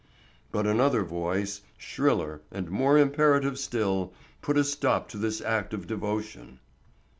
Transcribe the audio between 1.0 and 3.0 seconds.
voice, shriller and more